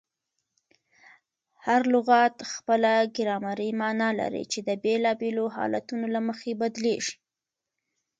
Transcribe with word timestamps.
هر 1.65 1.81
لغت 1.93 2.35
خپله 2.53 2.91
ګرامري 3.17 3.69
مانا 3.81 4.09
لري، 4.19 4.43
چي 4.51 4.59
د 4.67 4.69
بېلابېلو 4.83 5.45
حالتونو 5.55 6.05
له 6.13 6.19
مخه 6.27 6.51
بدلېږي. 6.61 7.15